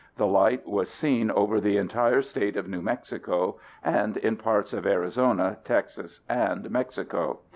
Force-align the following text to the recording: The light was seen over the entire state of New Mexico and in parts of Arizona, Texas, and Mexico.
The 0.17 0.25
light 0.25 0.67
was 0.67 0.89
seen 0.89 1.29
over 1.29 1.61
the 1.61 1.77
entire 1.77 2.23
state 2.23 2.57
of 2.57 2.67
New 2.67 2.81
Mexico 2.81 3.59
and 3.83 4.17
in 4.17 4.35
parts 4.35 4.73
of 4.73 4.87
Arizona, 4.87 5.59
Texas, 5.63 6.21
and 6.27 6.71
Mexico. 6.71 7.41